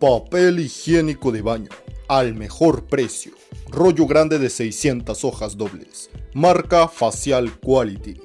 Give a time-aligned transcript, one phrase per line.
[0.00, 1.68] Papel higiénico de baño.
[2.08, 3.32] Al mejor precio.
[3.68, 6.08] Rollo grande de 600 hojas dobles.
[6.32, 8.18] Marca Facial Quality.